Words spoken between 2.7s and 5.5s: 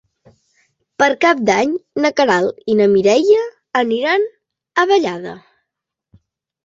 i na Mireia aniran a Vallada.